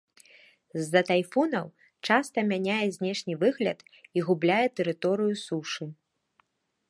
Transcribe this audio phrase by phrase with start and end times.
[0.79, 1.67] З-за тайфунаў
[2.09, 3.79] часта мяняе знешні выгляд
[4.19, 5.85] і губляе тэрыторыю сушы.